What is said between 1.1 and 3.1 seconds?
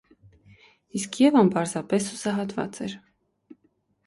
Եվան պարզապես հուսահատված էր: